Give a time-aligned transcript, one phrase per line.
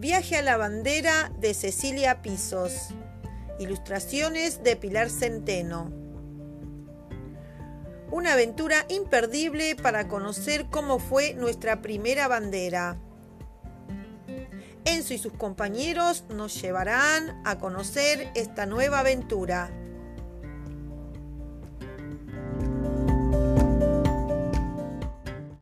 [0.00, 2.88] Viaje a la bandera de Cecilia Pisos.
[3.58, 5.92] Ilustraciones de Pilar Centeno.
[8.10, 12.96] Una aventura imperdible para conocer cómo fue nuestra primera bandera.
[14.86, 19.70] Enzo y sus compañeros nos llevarán a conocer esta nueva aventura.